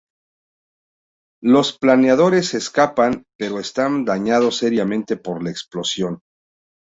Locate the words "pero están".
3.37-4.03